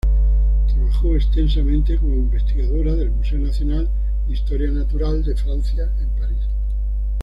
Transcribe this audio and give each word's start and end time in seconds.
Trabajó 0.67 1.15
extensamente 1.15 1.95
como 1.99 2.15
investigadora 2.15 2.95
del 2.95 3.11
Museo 3.11 3.37
Nacional 3.37 3.87
de 4.25 4.33
Historia 4.33 4.71
Natural 4.71 5.23
de 5.23 5.35
Francia, 5.35 5.83
en 5.99 6.09
París. 6.19 6.39